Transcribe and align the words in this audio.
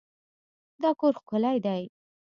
دا 0.81 0.89
کور 0.99 1.13
ښکلی 1.21 1.57
دی. 1.65 1.81